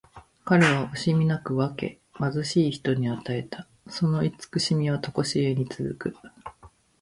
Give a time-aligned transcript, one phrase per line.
[0.45, 3.67] 彼は惜しみなく分け、貧しい人に与えた。
[3.87, 6.15] その慈しみはとこしえに続く。